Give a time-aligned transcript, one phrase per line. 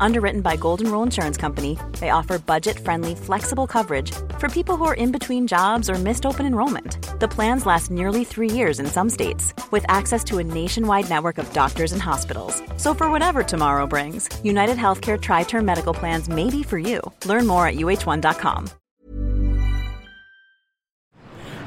[0.00, 4.84] Underwritten by Golden Rule Insurance Company, they offer budget friendly, flexible coverage for people who
[4.84, 6.98] are in between jobs or missed open enrollment.
[7.20, 11.38] The plans last nearly three years in some states, with access to a nationwide network
[11.38, 12.62] of doctors and hospitals.
[12.76, 17.00] So, for whatever tomorrow brings, United Healthcare Tri Term Medical Plans may be for you.
[17.24, 18.68] Learn more at uh1.com.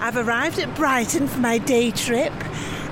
[0.01, 2.33] I've arrived at Brighton for my day trip,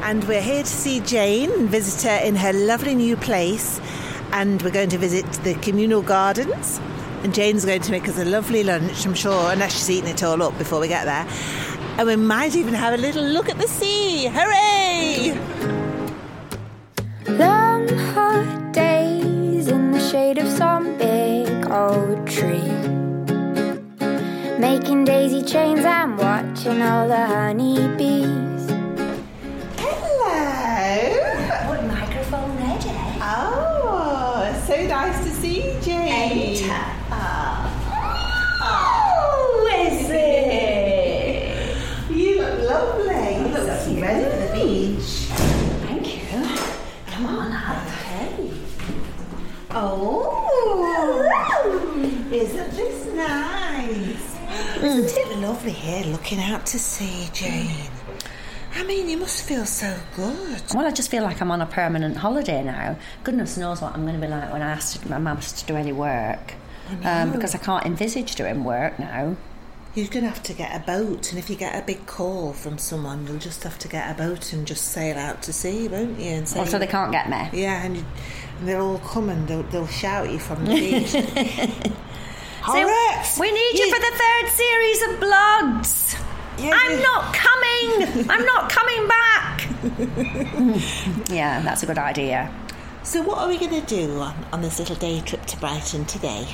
[0.02, 3.80] and we're here to see Jane visit her in her lovely new place.
[4.32, 6.80] And we're going to visit the communal gardens.
[7.24, 10.24] And Jane's going to make us a lovely lunch, I'm sure, unless she's eaten it
[10.24, 11.28] all up before we get there.
[11.98, 14.28] And we might even have a little look at the sea.
[14.28, 15.34] Hooray!
[17.28, 22.62] Long hot days in the shade of some big old tree.
[24.60, 27.67] Making daisy chains and watching all the honeybees.
[55.72, 57.90] Here looking out to sea, Jane?
[58.76, 60.62] I mean, you must feel so good.
[60.74, 62.98] Well, I just feel like I'm on a permanent holiday now.
[63.24, 65.76] Goodness knows what I'm going to be like when I ask my I'm to do
[65.76, 66.54] any work.
[67.04, 69.36] Um, because I can't envisage doing work now.
[69.94, 72.54] You're going to have to get a boat, and if you get a big call
[72.54, 75.88] from someone, you'll just have to get a boat and just sail out to sea,
[75.88, 76.30] won't you?
[76.30, 77.60] And say, Oh, so they can't get me.
[77.60, 78.06] Yeah, and, you,
[78.60, 81.92] and they'll all come and they'll, they'll shout at you from the beach.
[82.68, 83.40] Horrocks!
[83.40, 86.20] We need you for the third series of blogs.
[86.60, 87.00] Yeah, I'm yeah.
[87.00, 88.30] not coming.
[88.30, 89.70] I'm not coming back.
[91.30, 92.52] yeah, that's a good idea.
[93.04, 96.04] So, what are we going to do on, on this little day trip to Brighton
[96.04, 96.46] today?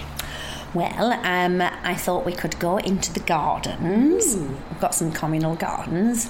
[0.75, 4.35] Well, um, I thought we could go into the gardens.
[4.35, 6.29] We've got some communal gardens.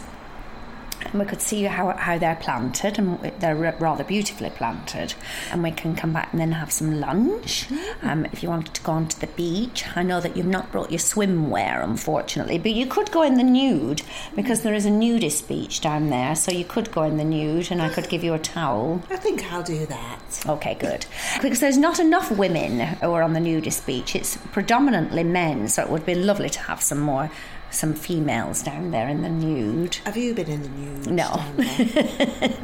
[1.06, 5.14] And we could see how, how they're planted, and they're rather beautifully planted.
[5.52, 7.68] And we can come back and then have some lunch.
[8.02, 10.92] Um, if you wanted to go onto the beach, I know that you've not brought
[10.92, 14.02] your swimwear, unfortunately, but you could go in the nude
[14.36, 16.36] because there is a nudist beach down there.
[16.36, 19.02] So you could go in the nude, and I could give you a towel.
[19.10, 20.44] I think I'll do that.
[20.48, 21.06] Okay, good.
[21.42, 24.16] Because there's not enough women who are on the nudist beach.
[24.16, 27.30] It's predominantly men, so it would be lovely to have some more,
[27.74, 29.96] some females down there in the nude.
[30.06, 31.12] Have you been in the nude?
[31.12, 31.44] No.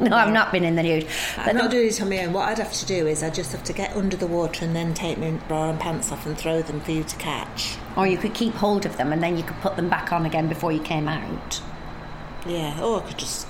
[0.00, 1.06] no, I've not been in the nude.
[1.36, 2.32] I'm not doing it on my own.
[2.32, 4.74] What I'd have to do is I'd just have to get under the water and
[4.74, 7.76] then take my bra and pants off and throw them for you to catch.
[7.96, 10.26] Or you could keep hold of them and then you could put them back on
[10.26, 11.60] again before you came out.
[12.46, 13.46] Yeah, or I could just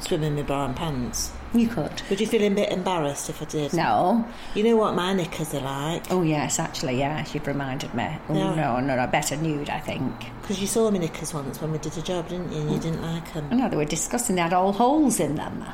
[0.00, 1.32] swim in my bra and pants.
[1.54, 2.02] You could.
[2.10, 3.72] Would you feel a bit embarrassed if I did?
[3.74, 4.26] No.
[4.56, 6.10] You know what my knickers are like?
[6.10, 8.08] Oh yes, actually, yes, you've reminded me.
[8.28, 8.54] Oh No.
[8.56, 10.12] no, no, no, better nude, I think.
[10.42, 12.60] Because you saw my knickers once when we did a job, didn't you?
[12.62, 13.48] And you didn't like them.
[13.56, 14.34] No, they were disgusting.
[14.36, 15.64] They had all holes in them.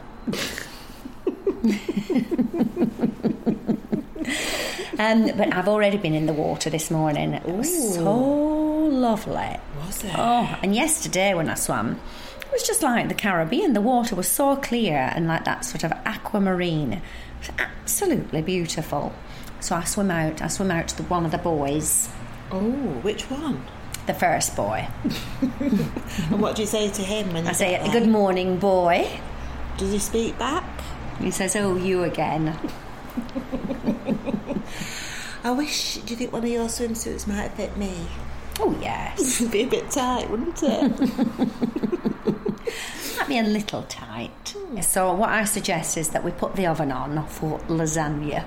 [4.99, 7.35] um, but I've already been in the water this morning.
[7.35, 9.57] It was so lovely.
[9.87, 10.13] Was it?
[10.17, 11.99] Oh, and yesterday when I swam,
[12.61, 13.73] was just like the Caribbean.
[13.73, 16.95] The water was so clear and like that sort of aquamarine.
[16.95, 17.03] It
[17.41, 19.13] was absolutely beautiful.
[19.61, 20.43] So I swim out.
[20.43, 22.09] I swim out to the, one of the boys,
[22.53, 22.71] Oh,
[23.03, 23.63] which one?
[24.07, 24.89] the first boy.
[25.61, 27.93] And what do you say to him when you I say, there?
[27.93, 29.09] "Good morning, boy."
[29.79, 30.65] Does he speak back?
[31.21, 32.59] He says, "Oh, you again."
[35.45, 35.97] I wish.
[35.97, 37.95] Do you think one of your swimsuits might fit me?
[38.59, 40.93] Oh yes, It'd be a bit tight, wouldn't it?
[43.31, 44.55] Be a little tight.
[44.57, 44.81] Hmm.
[44.81, 48.45] So what I suggest is that we put the oven on for lasagna,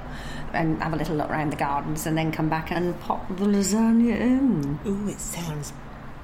[0.53, 3.45] and have a little look around the gardens, and then come back and pop the
[3.45, 4.79] lasagna in.
[4.85, 5.71] Ooh, it sounds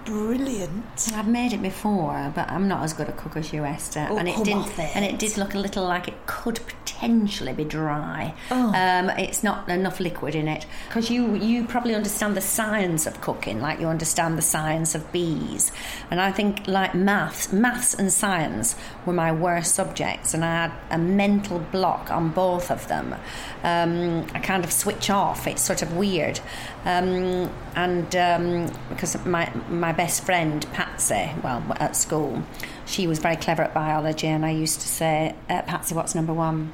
[0.05, 1.11] brilliant.
[1.13, 4.07] I've made it before, but I'm not as good a cook as you, Esther.
[4.09, 4.96] Oh, and it come did, off it.
[4.96, 8.34] and it did look a little like it could potentially be dry.
[8.51, 8.73] Oh.
[8.73, 13.22] Um, it's not enough liquid in it because you you probably understand the science of
[13.22, 15.72] cooking, like you understand the science of bees.
[16.11, 18.75] And I think like maths, maths and science
[19.05, 23.16] were my worst subjects, and I had a mental block on both of them.
[23.63, 25.47] Um, I kind of switch off.
[25.47, 26.40] It's sort of weird,
[26.85, 32.44] um, and um, because my my best friend Patsy, well at school,
[32.86, 36.34] she was very clever at biology, and I used to say, uh, "Patsy, what's number
[36.34, 36.74] one?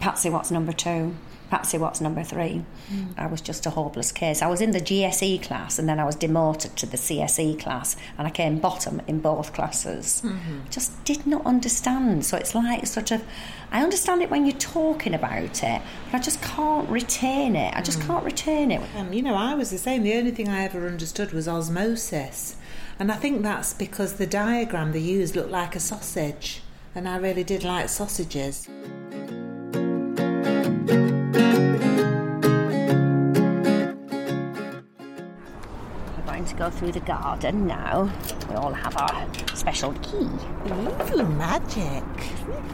[0.00, 1.14] Patsy, what's number two?
[1.50, 2.64] Patsy Watts number three.
[2.88, 3.06] Hmm.
[3.18, 4.40] I was just a hopeless case.
[4.40, 7.96] I was in the GCE class and then I was demoted to the CSE class
[8.16, 10.22] and I came bottom in both classes.
[10.24, 10.68] Mm-hmm.
[10.70, 12.24] Just did not understand.
[12.24, 13.24] So it's like sort of,
[13.72, 17.74] I understand it when you're talking about it, but I just can't retain it.
[17.76, 18.06] I just hmm.
[18.06, 18.80] can't retain it.
[18.96, 20.04] Um, you know, I was the same.
[20.04, 22.56] The only thing I ever understood was osmosis.
[23.00, 26.62] And I think that's because the diagram they used looked like a sausage.
[26.94, 28.68] And I really did like sausages.
[36.60, 38.12] Go through the garden now.
[38.50, 40.28] We all have our special key.
[40.68, 42.04] Ooh, magic.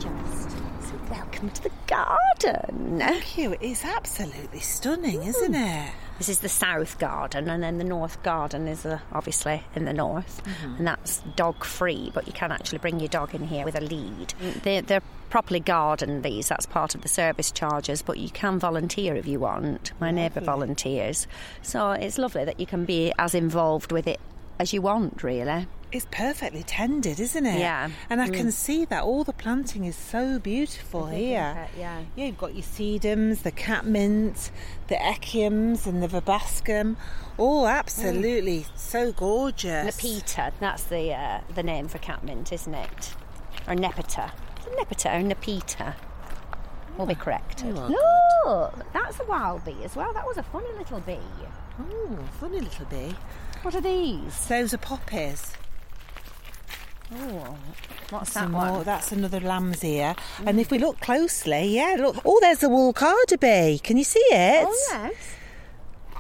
[0.01, 0.51] Just
[0.89, 2.99] so welcome to the garden.
[2.99, 3.57] Thank you.
[3.61, 5.63] It's absolutely stunning, isn't hmm.
[5.63, 5.93] it?
[6.19, 9.93] This is the south garden, and then the north garden is uh, obviously in the
[9.93, 10.43] north,
[10.79, 12.11] and that's dog free.
[12.15, 14.35] But you can actually bring your dog in here with a lead.
[14.63, 16.23] They're, they're properly gardened.
[16.23, 19.93] These that's part of the service charges, but you can volunteer if you want.
[20.01, 21.27] My neighbour volunteers,
[21.63, 24.21] so it's lovely that you can be as involved with it
[24.59, 25.67] as you want, really.
[25.93, 27.61] It's perfectly tended, isn't it?
[27.61, 27.91] Yeah.
[28.11, 31.69] And I can see that all the planting is so beautiful here.
[31.79, 32.03] yeah.
[32.17, 34.51] Yeah, you've got your sedums, the catmint,
[34.89, 36.97] the echiums, and the verbascum.
[37.39, 39.97] All absolutely so gorgeous.
[39.97, 43.15] Nepeta, that's the uh, the name for catmint, isn't it?
[43.69, 44.33] Or nepeta.
[44.77, 45.95] Nepeta or nepeta?
[46.99, 47.63] Will be correct.
[47.63, 50.13] you Look, that's a wild bee as well.
[50.15, 51.19] That was a funny little bee.
[51.79, 53.15] Oh, funny little bee.
[53.63, 54.47] What are these?
[54.47, 55.53] Those are poppies.
[57.15, 57.57] Oh,
[58.11, 58.73] what's that Some one?
[58.73, 60.15] more, that's another lamb's ear.
[60.45, 62.17] And if we look closely, yeah, look.
[62.25, 63.81] Oh, there's a wool bee.
[63.83, 64.67] Can you see it?
[64.67, 65.15] Oh yes.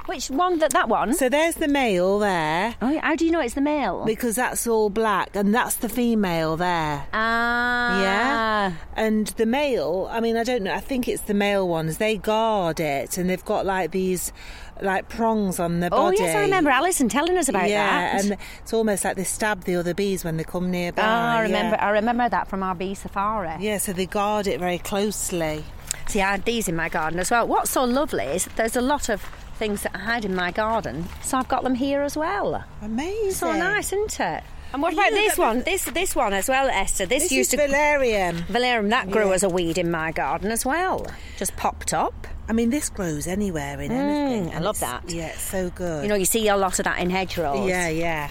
[0.06, 0.58] Which one?
[0.60, 1.14] That that one?
[1.14, 4.04] So there's the male there, Oh, how do you know it's the male?
[4.04, 7.06] because that's all black, and that's the female there.
[7.12, 8.72] ah, Yeah.
[8.94, 11.98] And the male, I mean, I don't know, I think it's the male ones.
[11.98, 14.32] They guard it and they've got like these
[14.80, 18.24] like prongs on their Oh yes, I remember Alison telling us about yeah, that.
[18.24, 21.02] and it's almost like they stab the other bees when they come nearby.
[21.02, 21.76] Oh, I remember.
[21.76, 21.86] Yeah.
[21.86, 23.54] I remember that from our bee safari.
[23.60, 25.64] yeah, so they guard it very closely.
[26.08, 27.46] See, I had these in my garden as well.
[27.48, 29.24] What's so lovely is that there's a lot of
[29.58, 32.64] things that I had in my garden, so I've got them here as well.
[32.82, 33.32] Amazing.
[33.32, 34.44] So nice, isn't it?
[34.72, 35.62] And what about this one?
[35.62, 37.06] This this one as well, Esther.
[37.06, 38.36] This, This used is to valerian.
[38.48, 39.34] Valerian that grew Yeah.
[39.34, 41.06] as a weed in my garden as well.
[41.38, 42.26] Just popped up.
[42.48, 44.50] I mean, this grows anywhere in anything.
[44.50, 45.08] Mm, I love that.
[45.08, 46.02] Yeah, it's so good.
[46.02, 47.66] You know, you see a lot of that in hedgerows.
[47.68, 48.30] yeah, yeah.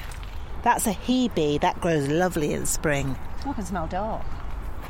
[0.63, 1.60] That's a hebe.
[1.62, 3.16] That grows lovely in spring.
[3.45, 4.24] I can smell dog.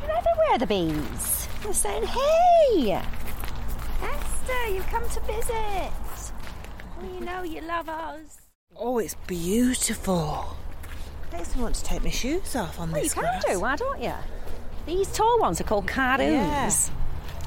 [0.06, 1.48] They're everywhere, the bees.
[1.64, 3.02] They're saying, hey,
[4.02, 5.92] Esther, you've come to visit.
[7.02, 8.40] We know you love us.
[8.78, 10.56] Oh, it's beautiful.
[11.32, 13.46] Makes me want to take my shoes off on Well, you can grass.
[13.46, 14.14] do, why don't you?
[14.86, 16.32] These tall ones are called cardoons.
[16.32, 16.70] Yeah.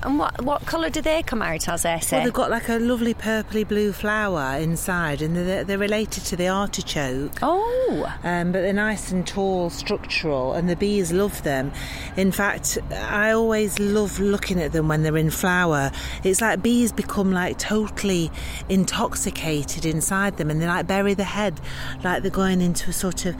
[0.03, 2.15] And what what colour do they come out as, Essie?
[2.17, 6.37] Well, they've got like a lovely purpley blue flower inside, and they're, they're related to
[6.37, 7.33] the artichoke.
[7.43, 11.73] oh, Um, but they're nice and tall, structural, and the bees love them.
[12.17, 15.91] In fact, I always love looking at them when they're in flower.
[16.23, 18.31] It's like bees become like totally
[18.69, 21.61] intoxicated inside them, and they like bury the head,
[22.05, 23.37] like they're going into a sort of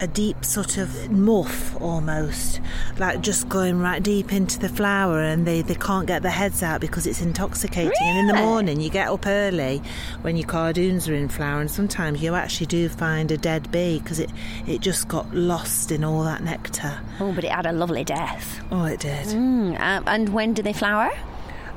[0.00, 2.60] a deep sort of muff almost,
[2.98, 6.62] like just going right deep into the flower, and they, they can't get the heads
[6.62, 7.92] out because it's intoxicating.
[8.00, 9.82] And in the morning, you get up early
[10.22, 13.98] when your cardoons are in flower, and sometimes you actually do find a dead bee
[14.00, 14.30] because it,
[14.66, 17.00] it just got lost in all that nectar.
[17.20, 18.60] oh, but it had a lovely death.
[18.70, 19.26] Oh, it did.
[19.28, 21.10] Mm, uh, and when do they flower?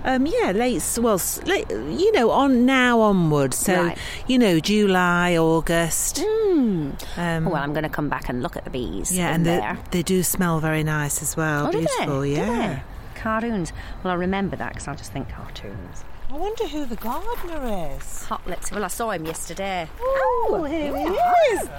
[0.06, 0.84] Um, yeah, late.
[1.02, 3.56] Well, late, you know, on now onwards.
[3.58, 3.98] So, Right.
[4.28, 6.20] you know, July, August.
[6.20, 9.16] Um, Oh, well, I'm going to come back and look at the bees.
[9.16, 11.68] yeah, and they, they do smell very nice as well.
[11.68, 11.86] Oh, do they?
[11.86, 12.82] Beautiful, Do yeah.
[13.24, 13.30] They?
[13.30, 13.74] Cartoons.
[14.04, 16.04] Well, I remember that because I just think cartoons.
[16.30, 18.24] I wonder who the gardener is.
[18.26, 18.72] Hot lips.
[18.72, 19.88] Well, I saw him yesterday.
[20.00, 21.70] Oh, here he is.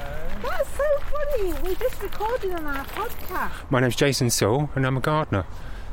[0.42, 1.52] That's so funny.
[1.64, 3.50] We just recorded on our podcast.
[3.70, 5.44] My name's Jason Saul, and I'm a gardener.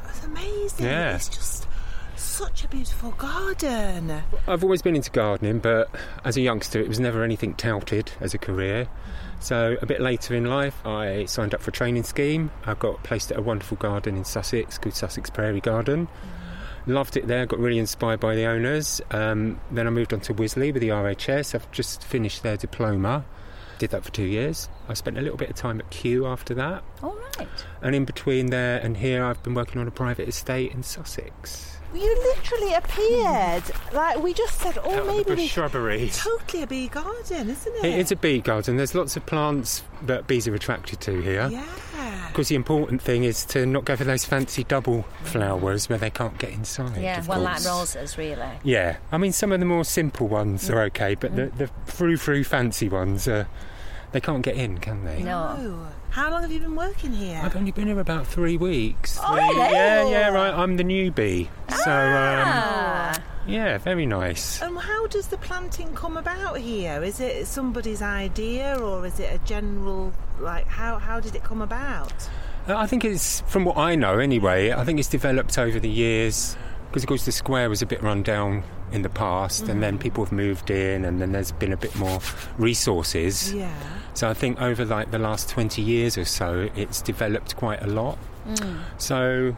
[0.10, 0.86] It's amazing.
[0.86, 1.16] Yeah.
[1.16, 1.68] It's just
[2.16, 4.22] such a beautiful garden.
[4.48, 5.90] I've always been into gardening, but
[6.24, 8.88] as a youngster, it was never anything touted as a career.
[9.42, 12.52] So a bit later in life, I signed up for a training scheme.
[12.66, 16.08] I got placed at a wonderful garden in Sussex called Sussex Prairie Garden.
[16.86, 19.02] Loved it there, got really inspired by the owners.
[19.10, 21.56] Um, then I moved on to Wisley with the RHS.
[21.56, 23.26] I've just finished their diploma.
[23.80, 24.70] Did that for two years.
[24.88, 26.84] I spent a little bit of time at Kew after that.
[27.02, 27.48] All right.
[27.82, 31.81] And in between there and here, I've been working on a private estate in Sussex.
[31.94, 34.78] You literally appeared like we just said.
[34.84, 36.10] Oh, Out of the maybe bush we shrubbery.
[36.14, 37.86] totally a bee garden, isn't it?
[37.86, 38.78] It is a bee garden.
[38.78, 41.50] There's lots of plants that bees are attracted to here.
[41.52, 41.66] Yeah.
[42.30, 46.10] Because the important thing is to not go for those fancy double flowers where they
[46.10, 46.96] can't get inside.
[47.02, 47.96] Yeah, of well, like course.
[47.96, 48.48] roses, really.
[48.64, 52.16] Yeah, I mean, some of the more simple ones are okay, but the, the frou
[52.16, 53.44] frou fancy ones, uh,
[54.12, 55.22] they can't get in, can they?
[55.24, 55.88] No.
[56.10, 57.40] How long have you been working here?
[57.42, 59.18] I've only been here about three weeks.
[59.22, 59.72] Oh, Three- really?
[59.72, 60.54] Yeah, yeah, right.
[60.54, 61.48] I'm the newbie.
[61.70, 63.18] So, um, Ah.
[63.48, 64.62] yeah, very nice.
[64.62, 67.02] And how does the planting come about here?
[67.02, 71.62] Is it somebody's idea or is it a general, like, how, how did it come
[71.62, 72.12] about?
[72.68, 75.90] Uh, I think it's, from what I know anyway, I think it's developed over the
[75.90, 76.58] years
[76.90, 79.94] because, of course, the square was a bit run down in the past and then
[79.94, 80.02] mm-hmm.
[80.02, 82.20] people have moved in and then there's been a bit more
[82.58, 83.54] resources.
[83.54, 83.74] Yeah.
[84.14, 87.88] So I think over like the last 20 years or so, it's developed quite a
[87.88, 88.18] lot.
[88.48, 88.80] Mm.
[88.98, 89.56] So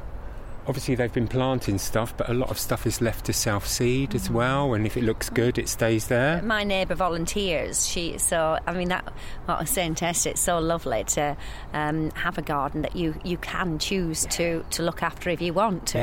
[0.68, 4.16] obviously they've been planting stuff, but a lot of stuff is left to self seed
[4.16, 4.74] as well.
[4.74, 6.42] And if it looks good, it stays there.
[6.42, 7.88] My neighbour volunteers.
[7.88, 9.12] She so I mean that
[9.46, 11.36] what I was saying to Esther, it's so lovely to
[11.74, 15.54] um, have a garden that you, you can choose to, to look after if you
[15.54, 15.98] want to,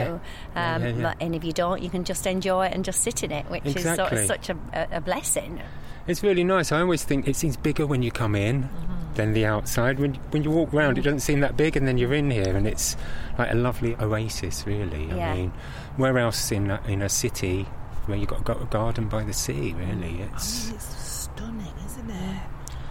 [0.55, 0.75] Yeah.
[0.75, 1.03] Um, yeah, yeah.
[1.03, 3.47] But, and if you don't, you can just enjoy it and just sit in it,
[3.51, 4.27] which is so, Exactly.
[4.27, 5.61] such a, a, a blessing.
[6.07, 6.73] It's really nice.
[6.73, 8.69] I always think it seems bigger when you come in
[9.15, 9.99] than the outside.
[9.99, 12.57] When when you walk round, it doesn't seem that big, and then you're in here,
[12.57, 12.97] and it's
[13.41, 15.07] like a lovely oasis, really.
[15.07, 15.33] Yeah.
[15.33, 15.53] I mean,
[15.97, 17.63] where else in a, in a city
[18.07, 19.73] where you've got a garden by the sea?
[19.75, 20.85] Really, oh, it's It's
[21.25, 22.41] stunning, isn't it?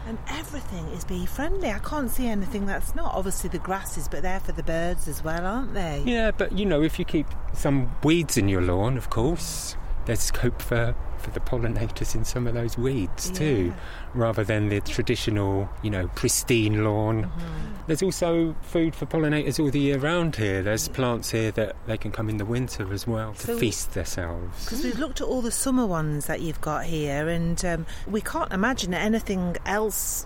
[0.07, 1.69] And everything is bee friendly.
[1.71, 3.13] I can't see anything that's not.
[3.13, 6.01] Obviously, the grasses, but they're for the birds as well, aren't they?
[6.05, 6.31] yeah.
[6.31, 9.75] But you know, if you keep some weeds in your lawn, of course,
[10.05, 13.73] there's scope for for the pollinators in some of those weeds too,
[14.13, 17.23] rather than the traditional, you know, pristine lawn.
[17.23, 17.75] Mm-hmm.
[17.87, 20.61] There's also food for pollinators all the year round here.
[20.63, 23.93] There's plants here that they can come in the winter as well to So- feast
[23.95, 24.63] themselves.
[24.63, 28.21] Because we've looked at all the summer ones that you've got here, and um, we
[28.21, 30.25] can't imagine anything else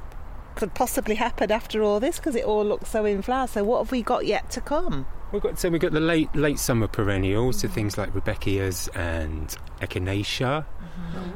[0.55, 3.47] could possibly happen after all this because it all looks so in flower.
[3.47, 5.05] So, what have we got yet to come?
[5.31, 9.47] We've got so we've got the late late summer perennials, so things like Rudbeckias and
[9.81, 10.63] Echinacea,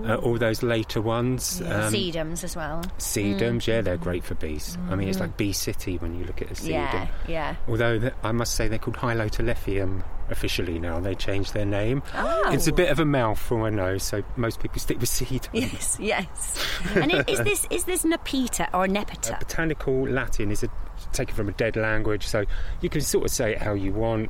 [0.05, 1.61] uh, all those later ones.
[1.61, 2.83] Um, Sedums as well.
[2.99, 4.77] sedums, yeah, they're great for bees.
[4.91, 6.69] I mean, it's like bee city when you look at a sedum.
[6.69, 7.55] Yeah, yeah.
[7.67, 10.99] Although th- I must say they're called Hylotelephium officially now.
[10.99, 12.03] They changed their name.
[12.15, 12.51] Oh.
[12.51, 13.97] It's a bit of a mouthful, I know.
[13.97, 15.47] So most people stick with seed.
[15.53, 16.65] Yes, yes.
[16.95, 19.39] and i- is this is this Nepeta or Nepeta?
[19.39, 20.69] Botanical Latin is a,
[21.13, 22.45] taken from a dead language, so
[22.81, 24.29] you can sort of say it how you want.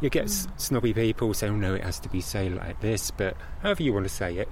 [0.00, 3.10] You get s- snobby people say, "Oh no, it has to be say like this,"
[3.12, 4.48] but however you want to say it.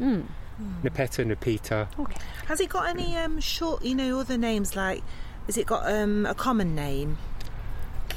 [0.82, 1.88] Nepeta, Nepeta.
[1.98, 2.20] Okay.
[2.46, 5.02] Has it got any um, short, you know, other names like?
[5.46, 7.16] Has it got um, a common name?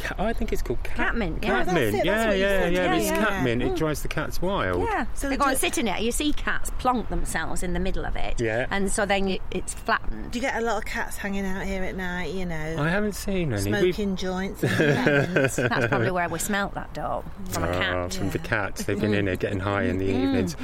[0.01, 1.63] Ca- I think it's called cat- Catmint, yeah.
[1.63, 2.83] that's Catmint, it, that's yeah, what you yeah, said, yeah.
[2.83, 3.25] yeah, It's yeah.
[3.25, 3.61] catmint.
[3.63, 4.81] It drives the cats wild.
[4.83, 6.01] Yeah, So they it go and sit in it.
[6.01, 8.65] You see cats plonk themselves in the middle of it, Yeah.
[8.71, 10.31] and so then you, it's flattened.
[10.31, 12.33] Do you get a lot of cats hanging out here at night?
[12.33, 13.71] You know, I haven't seen any.
[13.71, 14.63] We've- smoking joints.
[14.63, 15.55] And things?
[15.55, 18.13] That's probably where we smelt that dog from a Ah, cat.
[18.15, 18.43] from the Yeah.
[18.45, 18.83] cats.
[18.85, 20.23] They've been in there getting high in the Mm.
[20.23, 20.55] evenings.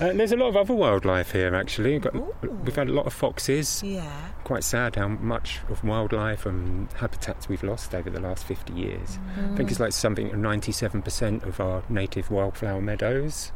[0.00, 1.92] Uh, there's a lot of other wildlife here, actually.
[1.94, 3.82] We've, got, we've had a lot of foxes.
[3.84, 4.08] yeah.
[4.44, 9.18] Quite sad how much of wildlife and habitats we've lost over the last 50 years.
[9.36, 9.70] I think mm.
[9.70, 13.52] it's like something 97% of our native wildflower meadows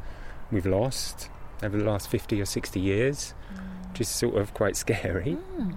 [0.51, 1.29] we've lost
[1.63, 3.35] over the last 50 or 60 years,
[3.91, 5.37] which is sort of quite scary.
[5.57, 5.75] Mm.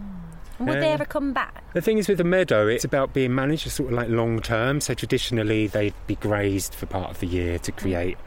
[0.60, 1.64] Would they um, ever come back?
[1.74, 4.80] The thing is with the meadow, it's about being managed sort of like long term.
[4.80, 8.18] So traditionally, they'd be grazed for part of the year to create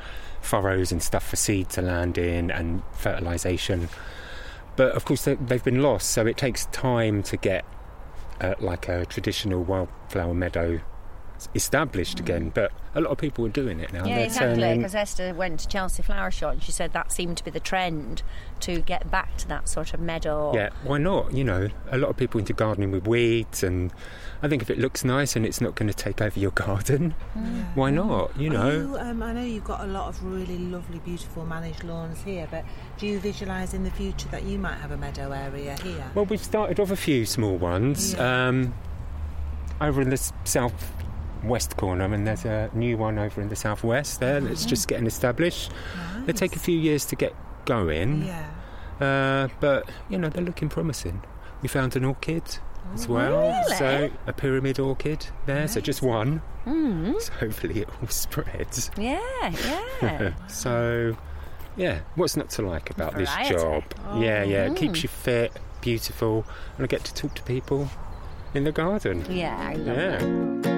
[0.42, 3.88] furrows and stuff for seed to land in and fertilisation.
[4.76, 7.64] But of course, they- they've been lost, so it takes time to get
[8.40, 10.80] uh, like a traditional wildflower meadow
[11.54, 12.50] established again.
[12.54, 14.04] But a lot of people are doing it now.
[14.04, 14.60] yeah, They're exactly.
[14.62, 17.50] turning- Because Esther went to Chelsea Flower Show and she said that seemed to be
[17.50, 18.22] the trend
[18.60, 20.52] to get back to that sort of meadow.
[20.54, 21.32] Yeah, why not?
[21.32, 23.92] You know, a lot of people into gardening with weeds, and
[24.42, 27.14] I think if it looks nice and it's not going to take over your garden,
[27.74, 28.36] why not?
[28.36, 28.70] You know.
[28.70, 32.48] you, um, I know you've got a lot of really lovely, beautiful managed lawns here,
[32.50, 32.64] but
[32.98, 36.10] do you visualise in the future that you might have a meadow area here?
[36.16, 38.48] Well, we've started off a few small ones Yeah.
[38.48, 38.74] um,
[39.80, 40.92] over in the south
[41.44, 45.06] west corner, and there's a new one over in the southwest there that's just getting
[45.06, 45.70] established.
[46.26, 48.48] They take a few years to get going, yeah.
[49.00, 51.22] uh, but you know they're looking promising.
[51.62, 52.42] We found an orchid
[52.94, 53.76] as well, Oh, Really?
[53.76, 56.40] so a pyramid orchid there, so just one.
[56.66, 57.20] Mm.
[57.20, 58.90] So hopefully it all spreads.
[58.96, 59.20] Yeah,
[60.02, 60.32] yeah.
[60.48, 61.16] So,
[61.76, 63.54] yeah, what's not to like about this Variety.
[63.54, 63.84] job?
[64.16, 64.76] Yeah, yeah, it Mm.
[64.76, 66.44] keeps you fit, beautiful,
[66.76, 67.88] and I get to talk to people
[68.54, 69.24] in the garden.
[69.30, 70.77] yeah, I love that.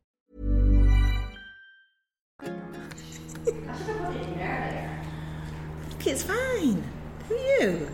[6.01, 6.83] Look, it's fine.
[7.29, 7.87] Who are you?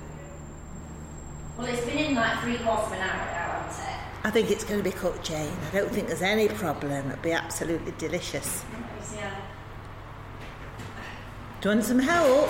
[1.57, 3.95] Well, it's been in like three quarters of an hour now, hasn't it?
[4.23, 5.51] I think it's going to be cooked, Jane.
[5.73, 7.11] I don't think there's any problem.
[7.11, 8.63] It'll be absolutely delicious.
[9.13, 9.35] Yeah.
[11.59, 12.47] Do you want some help?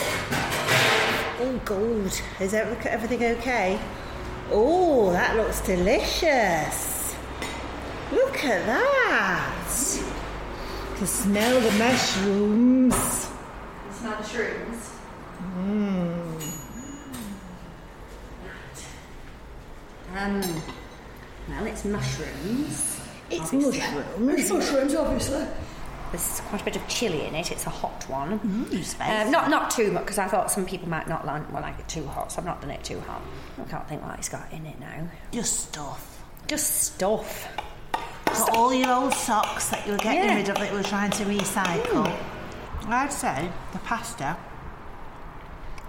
[1.39, 2.13] Oh, God.
[2.39, 3.79] Is everything okay?
[4.51, 7.15] Oh, that looks delicious.
[8.11, 9.99] Look at that.
[10.91, 12.93] You can smell the mushrooms.
[13.89, 14.76] Smell the shrooms.
[20.27, 20.61] Um,
[21.49, 22.99] well, it's mushrooms.
[23.29, 23.79] It's obviously.
[23.79, 24.39] mushrooms.
[24.39, 25.47] It's mushrooms, obviously.
[26.11, 27.51] There's quite a bit of chili in it.
[27.51, 28.33] It's a hot one.
[28.33, 31.79] Um, not not too much because I thought some people might not like, well, like
[31.79, 33.21] it too hot, so I've not done it too hot.
[33.59, 35.07] I can't think what it's got in it now.
[35.31, 36.23] Just stuff.
[36.47, 37.47] Just stuff.
[38.25, 40.35] Got all your old socks that you were getting Yeah.
[40.35, 42.17] rid of that you were trying to recycle.
[42.87, 44.37] I'd say the pasta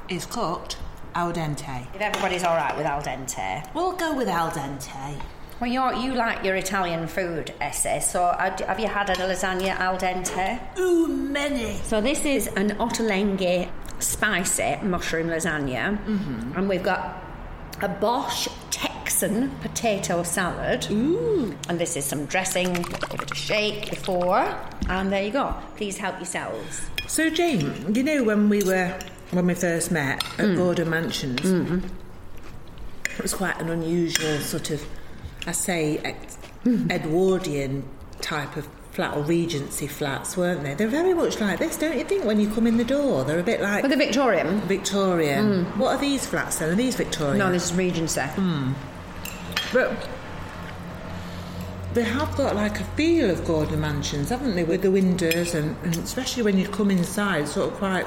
[0.09, 0.79] is cooked
[1.15, 1.87] al dente.
[1.95, 3.73] If everybody's all right with al dente.
[3.75, 5.21] We'll go with al dente.
[5.61, 8.01] Well, you're, you like your Italian food, Essie.
[8.01, 10.61] So had- have you had a lasagna al dente?
[10.79, 11.75] Ooh, many.
[11.83, 16.57] So this is an ottolenghi spicy mushroom lasagna, mm-hmm.
[16.57, 17.23] and we've got
[17.83, 20.87] a Bosh Texan potato salad.
[20.91, 21.57] Ooh.
[21.69, 22.73] And this is some dressing.
[22.73, 24.57] Give it a shake before,
[24.89, 25.55] and there you go.
[25.77, 26.89] Please help yourselves.
[27.09, 28.97] So, Jane, you know when we were
[29.31, 30.57] when we first met at mm.
[30.57, 31.87] Gordon Mansions, mm-hmm.
[33.05, 34.85] it was quite an unusual sort of,
[35.47, 36.91] I say, ex- mm-hmm.
[36.91, 37.85] Edwardian
[38.21, 40.75] type of flat or Regency flats, weren't they?
[40.75, 42.25] They're very much like this, don't you think?
[42.25, 44.61] When you come in the door, they're a bit like the Victorian.
[44.63, 45.65] Victorian.
[45.65, 45.77] Mm.
[45.77, 46.71] What are these flats then?
[46.71, 47.39] Are these Victorian?
[47.39, 48.21] No, this is Regency.
[48.21, 48.73] Hmm.
[49.73, 50.09] But
[51.95, 55.77] they have got like a feel of Gordon Mansions, haven't they, with the windows and,
[55.85, 58.07] and especially when you come inside, sort of quite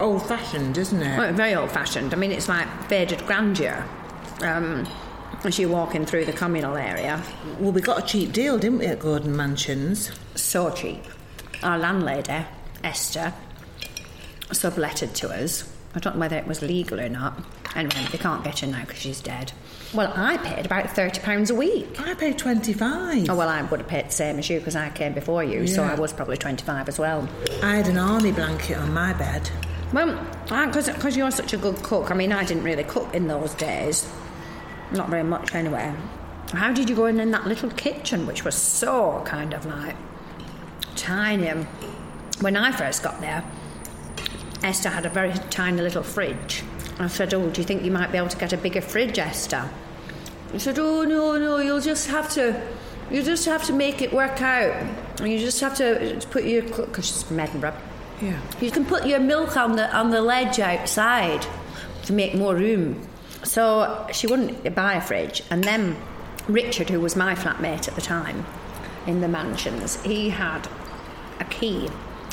[0.00, 1.18] old fashioned, isn't it?
[1.18, 2.12] Well, very old fashioned.
[2.12, 3.84] I mean, it's like faded grandeur.
[4.42, 4.86] Um,
[5.44, 7.22] as you're walking through the communal area,
[7.58, 10.10] Well, we got a cheap deal, didn't we, at Gordon Mansions?
[10.34, 11.04] so cheap.
[11.62, 12.46] Our landlady,
[12.84, 13.32] Esther,
[14.50, 15.70] subletted to us.
[15.94, 17.42] I don't know whether it was legal or not.
[17.74, 19.52] Anyway, they can't get her now because she's dead.
[19.92, 22.00] Well, I paid about £30 a week.
[22.00, 23.28] I paid 25.
[23.28, 25.66] Oh, well, I would have paid the same as you because I came before you,
[25.66, 27.28] so I was probably 25 as well.
[27.62, 29.50] I had an army blanket on my bed.
[29.92, 33.26] Well, ah, because you're such a good cook, I mean, I didn't really cook in
[33.26, 34.08] those days.
[34.92, 35.92] Not very much, anyway.
[36.52, 39.96] How did you go in in that little kitchen, which was so kind of like
[40.94, 41.48] tiny?
[41.48, 41.66] Um,
[42.40, 43.44] when I first got there,
[44.62, 46.62] Esther had a very tiny little fridge.
[46.98, 49.18] I said, Oh, do you think you might be able to get a bigger fridge,
[49.18, 49.68] Esther?
[50.52, 52.60] He said, Oh, no, no, you'll just have to.
[53.10, 54.86] You just have to make it work out.
[55.20, 57.76] You just have to put your because she's from Edinburgh.
[58.20, 58.40] Yeah.
[58.60, 61.46] You can put your milk on the on the ledge outside
[62.04, 63.06] to make more room.
[63.42, 65.96] So she wouldn't buy a fridge, and then
[66.48, 68.44] Richard, who was my flatmate at the time
[69.06, 70.68] in the mansions, he had
[71.38, 71.88] a key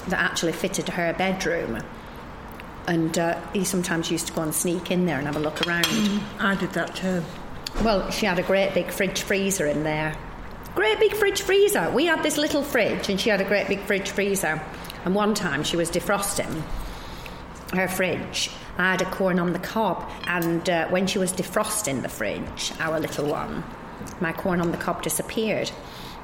[0.10, 1.82] that actually fitted her bedroom,
[2.88, 5.66] and uh, he sometimes used to go and sneak in there and have a look
[5.66, 5.86] around.
[6.40, 7.24] I did that too.
[7.84, 10.16] Well, she had a great big fridge freezer in there.
[10.76, 11.90] Great big fridge freezer.
[11.92, 14.62] We had this little fridge, and she had a great big fridge freezer.
[15.08, 16.64] And one time she was defrosting
[17.72, 18.52] her fridge.
[18.78, 22.74] I had a corn on the cob, and uh, when she was defrosting the fridge,
[22.82, 23.64] our little one,
[24.20, 25.72] my corn on the cob disappeared.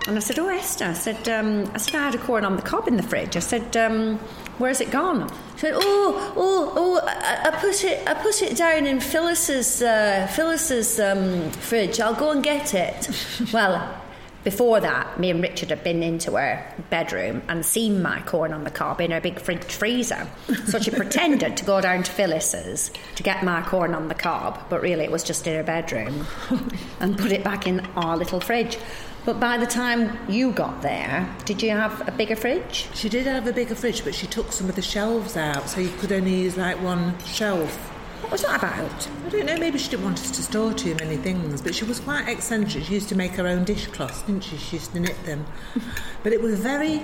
[0.05, 2.57] And I said, "Oh, Esther," I said, um, "I said I had a corn on
[2.57, 4.17] the cob in the fridge." I said, um,
[4.57, 7.07] "Where's it gone?" She said, "Oh, oh, oh!
[7.07, 12.01] I, I put it, I put it down in Phyllis's, uh, Phyllis's um, fridge.
[12.01, 13.07] I'll go and get it."
[13.53, 14.02] well,
[14.43, 18.65] Before that, me and Richard had been into her bedroom and seen my corn on
[18.65, 20.27] the cob in her big fridge freezer.
[20.67, 24.59] So she pretended to go down to Phyllis's to get my corn on the cob,
[24.69, 26.27] but really it was just in her bedroom
[26.99, 28.77] and put it back in our little fridge.
[29.25, 32.89] But by the time you got there, did you have a bigger fridge?
[32.93, 35.79] She did have a bigger fridge, but she took some of the shelves out, so
[35.79, 37.92] you could only use like one shelf.
[38.23, 39.09] What was that about?
[39.25, 41.83] I don't know, maybe she didn't want us to store too many things, but she
[41.83, 42.85] was quite eccentric.
[42.85, 44.55] She used to make her own dishcloths, didn't she?
[44.55, 45.45] She used to knit them.
[46.23, 47.03] but it was very.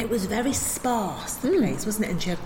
[0.00, 1.58] It was very sparse, the hmm.
[1.58, 2.10] place, wasn't it?
[2.10, 2.40] And she had.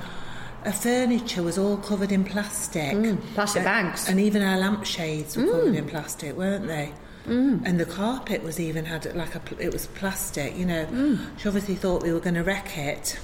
[0.63, 2.93] Her furniture was all covered in plastic.
[2.93, 4.07] Hmm, plastic Uh, bags.
[4.07, 5.77] And even her lampshades were covered hmm.
[5.77, 6.93] in plastic, weren't they?
[7.25, 9.41] And the carpet was even had like a.
[9.59, 11.19] It was plastic, you know.
[11.39, 13.19] She obviously thought we were going to wreck it,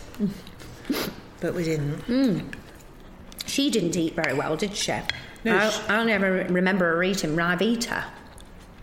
[1.41, 2.03] but we didn't.
[3.47, 4.93] She didn't eat very well, did she?
[5.45, 8.05] No, I, she- I never remember her eating Ryvita.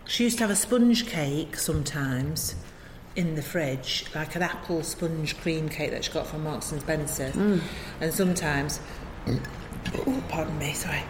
[0.06, 2.54] She used to have a sponge cake sometimes
[3.16, 6.80] in the fridge, like an apple sponge cream cake that she got from Marks and
[6.80, 7.32] Spencer.
[8.00, 8.80] And sometimes,
[9.28, 11.02] oh, pardon me, sorry.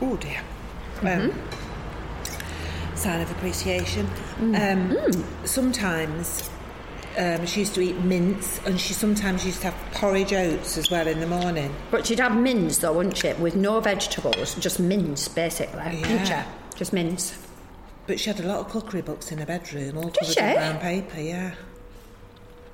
[0.00, 0.40] Oh dear.
[1.02, 1.32] Um,
[2.94, 4.06] sign of appreciation.
[4.38, 4.96] Um,
[5.44, 6.48] Sometimes
[7.18, 10.90] um, she used to eat mince, and she sometimes used to have porridge oats as
[10.90, 11.74] well in the morning.
[11.90, 13.32] But she'd have mince though, wouldn't she?
[13.34, 16.00] With no vegetables, just mince basically.
[16.00, 16.46] Yeah.
[16.76, 17.38] Just mince.
[18.06, 20.40] But she had a lot of cookery books in her bedroom, all Did covered she?
[20.40, 21.20] in brown paper.
[21.20, 21.54] Yeah.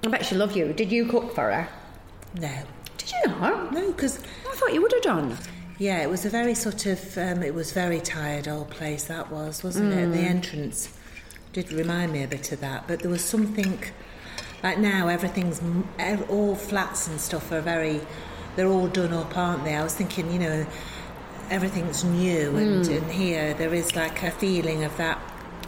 [0.04, 0.72] I bet she loved you.
[0.72, 1.68] Did you cook for her?
[2.40, 2.52] No.
[2.96, 3.72] Did you not?
[3.72, 5.36] No, because I thought you would have done.
[5.78, 9.30] Yeah, it was a very sort of, um, it was very tired old place that
[9.30, 10.12] was, wasn't it?
[10.12, 10.88] The entrance
[11.52, 13.78] did remind me a bit of that, but there was something,
[14.62, 15.60] like now everything's,
[16.28, 18.00] all flats and stuff are very,
[18.56, 19.74] they're all done up, aren't they?
[19.74, 20.66] I was thinking, you know,
[21.50, 25.18] everything's new, and, and here there is like a feeling of that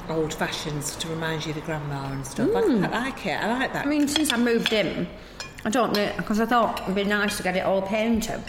[0.09, 2.51] old fashioned to remind you of your grandma and stuff.
[2.55, 3.87] I, I like it, I like that.
[3.87, 5.07] I mean, since I moved in,
[5.65, 8.43] I don't know, because I thought it'd be nice to get it all painted.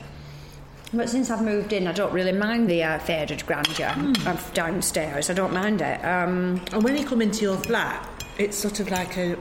[0.94, 3.94] But since I've moved in, I don't really mind the uh, faded grandeur
[4.26, 5.30] of downstairs.
[5.30, 6.04] I don't mind it.
[6.04, 9.38] Um, And when you come into your flat, it's sort of like a,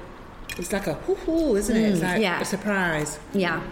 [0.59, 1.93] it's like a hoo hoo, isn't it?
[1.93, 2.41] It's like yeah.
[2.41, 3.19] a surprise.
[3.33, 3.63] yeah.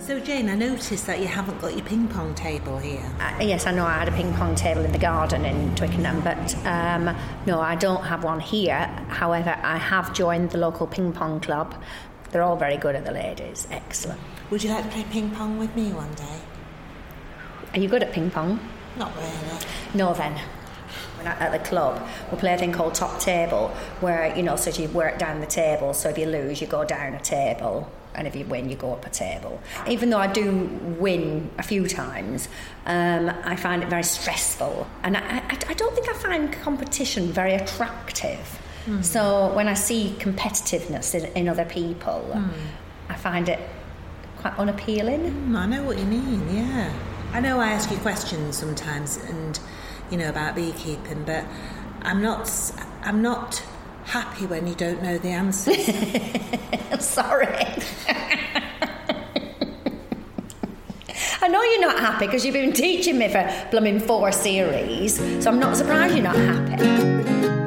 [0.00, 3.04] So Jane, I noticed that you haven't got your ping pong table here.
[3.20, 6.20] Uh, yes, I know I had a ping pong table in the garden in Twickenham,
[6.22, 8.86] but um, no, I don't have one here.
[9.08, 11.80] However, I have joined the local ping pong club.
[12.32, 13.68] They're all very good at the ladies.
[13.70, 14.20] Excellent.
[14.50, 16.40] Would you like to play ping pong with me one day?
[17.72, 18.58] Are you good at ping pong?
[18.96, 19.30] Not really.
[19.94, 20.38] No, then.
[21.16, 22.00] When I- At the club,
[22.30, 23.68] we play a thing called top table,
[24.00, 25.92] where you know, so you work down the table.
[25.94, 28.92] So if you lose, you go down a table, and if you win, you go
[28.92, 29.60] up a table.
[29.86, 30.50] Even though I do
[30.98, 32.48] win a few times,
[32.86, 37.30] um, I find it very stressful, and I, I, I don't think I find competition
[37.32, 38.58] very attractive.
[39.02, 42.24] So when I see competitiveness in, in other people,
[43.08, 43.60] I find it
[44.40, 45.20] quite unappealing.
[45.50, 46.40] Mm, I know what you mean.
[46.56, 46.90] Yeah.
[47.32, 49.58] I know I ask you questions sometimes, and
[50.10, 51.44] you know about beekeeping, but
[52.02, 52.50] I'm not.
[53.02, 53.62] I'm not
[54.04, 55.84] happy when you don't know the answers.
[57.04, 57.66] Sorry.
[61.42, 65.50] I know you're not happy because you've been teaching me for blooming four series, so
[65.50, 67.59] I'm not surprised you're not happy.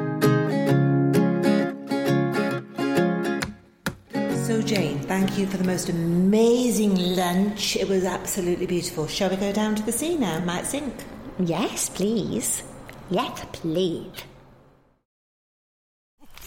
[4.66, 7.76] Jane, thank you for the most amazing lunch.
[7.76, 9.06] It was absolutely beautiful.
[9.06, 10.38] Shall we go down to the sea now?
[10.40, 10.94] Might sink.
[11.38, 12.62] Yes, please.
[13.10, 14.10] Yes, please.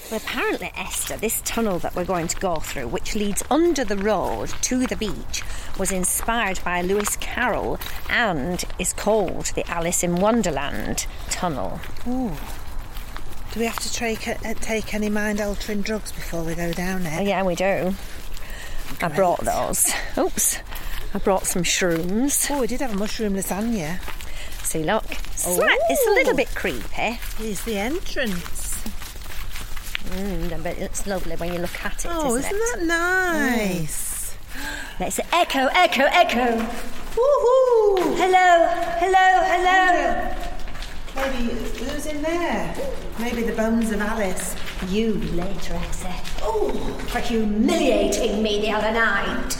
[0.09, 3.97] Well, apparently, Esther, this tunnel that we're going to go through, which leads under the
[3.97, 5.43] road to the beach,
[5.77, 7.77] was inspired by Lewis Carroll
[8.09, 11.81] and is called the Alice in Wonderland Tunnel.
[13.57, 17.01] Do we have to take, uh, take any mind altering drugs before we go down
[17.01, 17.23] there?
[17.23, 17.95] yeah, we do.
[19.01, 19.91] I brought those.
[20.15, 20.59] Oops.
[21.15, 22.51] I brought some shrooms.
[22.51, 23.99] Oh, we did have a mushroom lasagna.
[24.63, 25.05] See, look.
[25.33, 28.77] Slight, it's a little bit creepy, Here's the entrance.
[30.11, 32.87] mm, but it's lovely when you look at it, Oh, isn't, isn't it?
[32.87, 34.35] that nice?
[34.99, 36.59] Let's echo, echo, echo.
[37.15, 38.17] Woohoo!
[38.17, 38.67] Hello,
[38.99, 40.36] hello, hello.
[41.17, 42.75] Maybe who's in there?
[43.19, 44.55] Maybe the bones of Alice.
[44.87, 46.13] You later, Esther.
[46.43, 46.69] Oh,
[47.07, 49.57] for humiliating me the other night.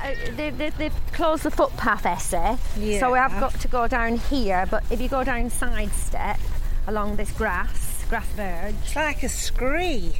[0.00, 2.98] Uh, they, they, they've closed the footpath, Essie.
[2.98, 4.66] So we have got to go down here.
[4.68, 6.40] But if you go down side step
[6.88, 10.16] along this grass, grass verge, It's like a scree.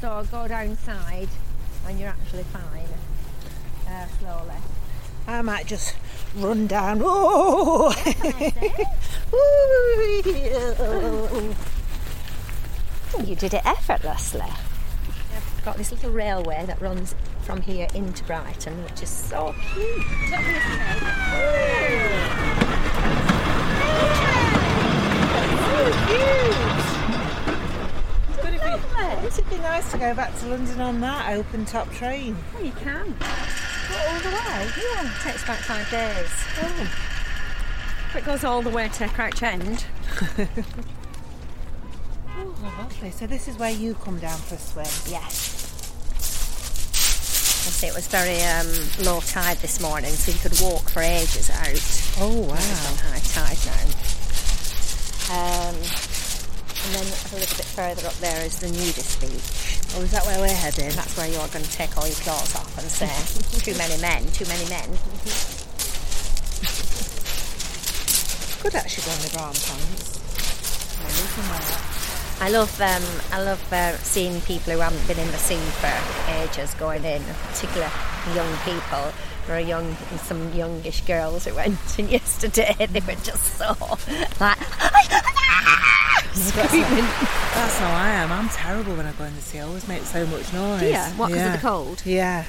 [0.00, 1.28] so go down side,
[1.84, 2.88] when you're actually fine.
[3.86, 4.54] Uh, slowly.
[5.26, 5.96] I might just
[6.36, 7.00] run down.
[7.02, 7.94] Oh!
[13.24, 14.42] You did it effortlessly.
[14.42, 20.04] I've got this little railway that runs from here into Brighton, which is so cute.
[28.42, 32.36] Wouldn't It'd be nice to go back to London on that open top train.
[32.56, 33.14] Oh, you can.
[33.94, 34.68] All the way.
[34.78, 36.30] Yeah, it takes about five days.
[36.62, 36.90] Oh.
[38.12, 39.84] But it goes all the way to Crouch End.
[42.36, 43.12] Oh, lovely.
[43.12, 44.86] So this is where you come down for a swim.
[45.10, 45.62] Yes.
[47.82, 48.66] It was very um,
[49.04, 52.20] low tide this morning, so you could walk for ages out.
[52.20, 52.54] Oh wow.
[52.56, 53.84] It's on high tide now.
[55.30, 55.74] Um,
[56.84, 59.63] and then a little bit further up there is the nudist beach.
[59.96, 60.90] Oh, is that where we're heading?
[60.90, 63.06] That's where you're going to take all your clothes off and say,
[63.72, 64.88] too many men, too many men.
[68.60, 70.14] Could actually go in the brown pants.
[72.40, 75.92] I love um, I love uh, seeing people who haven't been in the sea for
[76.42, 77.92] ages going in, particularly
[78.34, 79.12] young people.
[79.46, 82.74] There are young, some youngish girls who went in yesterday.
[82.90, 83.76] They were just so
[84.40, 84.58] like
[86.40, 87.04] screaming.
[87.54, 88.32] That's how I am.
[88.32, 89.58] I'm terrible when I go in the sea.
[89.60, 90.82] I always make so much noise.
[90.82, 90.98] You?
[91.18, 92.02] What, 'cause of the cold?
[92.04, 92.44] Yeah.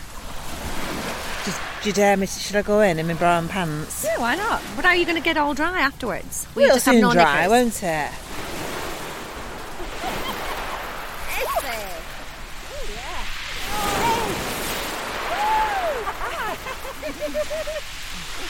[1.45, 2.25] Just, do you dare me?
[2.27, 4.03] to- Should I go in in my brown pants?
[4.03, 4.61] Yeah, why not?
[4.75, 6.47] But are you going to get all dry afterwards?
[6.55, 7.51] Will you it'll soon dry, knickers?
[7.51, 8.11] won't it?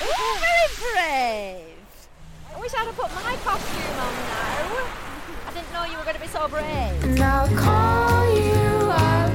[0.07, 1.77] Oh, very brave.
[2.55, 5.04] I wish I'd have put my costume on now.
[5.85, 7.03] I didn't know you were going to be so brave.
[7.03, 9.31] And I'll call you up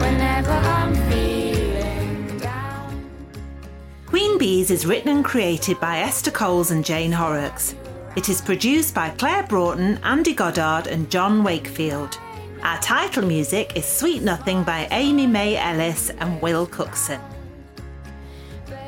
[0.00, 3.12] whenever I'm feeling down.
[4.06, 7.76] Queen Bees is written and created by Esther Coles and Jane Horrocks.
[8.16, 12.18] It is produced by Claire Broughton, Andy Goddard, and John Wakefield.
[12.62, 17.20] Our title music is Sweet Nothing by Amy May Ellis and Will Cookson.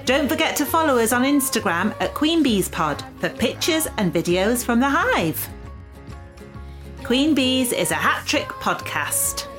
[0.04, 4.64] Don't forget to follow us on Instagram at Queen Bees Pod for pictures and videos
[4.64, 5.48] from the hive.
[7.04, 9.51] Queen Bees is a hat trick podcast.